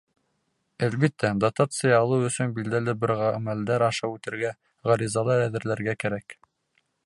[0.85, 4.57] Әлбиттә, дотация алыу өсөн билдәле бер ғәмәлдәр аша үтергә,
[4.93, 6.39] ғаризалар әҙерләргә кәрәк.